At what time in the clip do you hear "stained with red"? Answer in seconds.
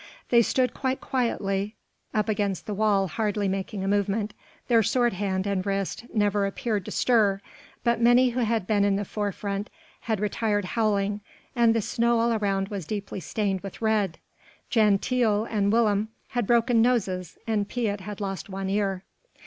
13.19-14.17